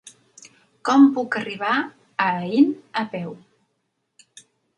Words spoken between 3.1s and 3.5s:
peu?